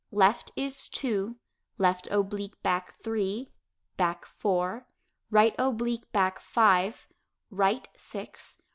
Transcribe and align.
Left 0.09 0.49
is 0.55 0.89
"two." 0.89 1.35
Left 1.77 2.07
oblique 2.09 2.59
back, 2.63 2.95
"three." 3.03 3.51
Back, 3.97 4.25
"four." 4.25 4.87
Right 5.29 5.53
oblique 5.59 6.11
back, 6.11 6.39
"five." 6.39 7.07
Right, 7.51 7.87
"six." 7.95 8.57